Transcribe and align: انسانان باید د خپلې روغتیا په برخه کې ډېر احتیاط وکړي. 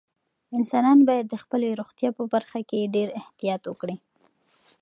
انسانان 0.57 0.99
باید 1.07 1.25
د 1.29 1.35
خپلې 1.43 1.67
روغتیا 1.79 2.09
په 2.17 2.23
برخه 2.33 2.59
کې 2.69 2.91
ډېر 2.95 3.07
احتیاط 3.21 3.61
وکړي. 3.67 3.97